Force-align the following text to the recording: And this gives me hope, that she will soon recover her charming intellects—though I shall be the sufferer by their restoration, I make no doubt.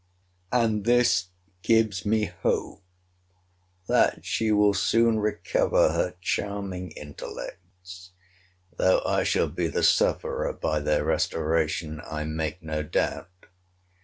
And 0.51 0.83
this 0.85 1.27
gives 1.61 2.07
me 2.07 2.25
hope, 2.25 2.81
that 3.87 4.25
she 4.25 4.51
will 4.51 4.73
soon 4.73 5.19
recover 5.19 5.89
her 5.91 6.15
charming 6.19 6.89
intellects—though 6.93 7.51
I 9.05 9.23
shall 9.23 9.47
be 9.47 9.67
the 9.67 9.83
sufferer 9.83 10.53
by 10.53 10.79
their 10.79 11.05
restoration, 11.05 12.01
I 12.03 12.23
make 12.23 12.63
no 12.63 12.81
doubt. 12.81 13.45